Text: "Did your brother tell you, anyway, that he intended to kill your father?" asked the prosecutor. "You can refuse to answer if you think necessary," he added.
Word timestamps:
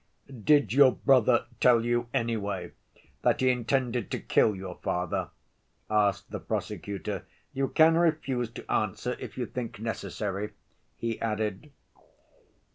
"Did 0.43 0.73
your 0.73 0.93
brother 0.93 1.45
tell 1.59 1.85
you, 1.85 2.07
anyway, 2.11 2.71
that 3.21 3.39
he 3.39 3.49
intended 3.51 4.09
to 4.09 4.19
kill 4.19 4.55
your 4.55 4.79
father?" 4.81 5.29
asked 5.91 6.31
the 6.31 6.39
prosecutor. 6.39 7.27
"You 7.53 7.67
can 7.67 7.93
refuse 7.93 8.49
to 8.53 8.71
answer 8.71 9.15
if 9.19 9.37
you 9.37 9.45
think 9.45 9.77
necessary," 9.79 10.53
he 10.97 11.21
added. 11.21 11.71